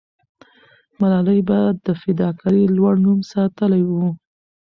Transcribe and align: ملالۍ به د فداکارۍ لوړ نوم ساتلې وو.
ملالۍ 0.99 1.39
به 1.47 1.59
د 1.85 1.87
فداکارۍ 2.01 2.63
لوړ 2.77 2.93
نوم 3.05 3.19
ساتلې 3.31 3.81
وو. 3.89 4.05